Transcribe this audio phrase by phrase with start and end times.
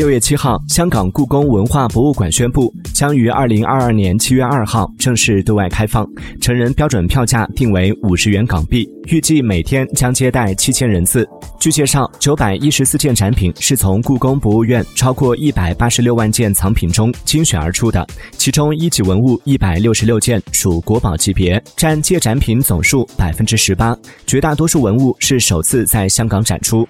[0.00, 6.08] 六月七号香港故宫文化博物馆宣布将于二零二二年七月二号正式对外开放
[6.40, 11.28] 成人标准票价定为五十元港币预计每天将接待七千人次。
[11.58, 18.06] 据介绍九百一十四件展品是从故宫博物院超过一百八十六万件藏品中精选而出的
[18.38, 23.94] 其中一级文物一百六十六件属国宝级别占借展品总数百分之十八
[24.26, 26.88] 绝大多数文物是首次在香港展出。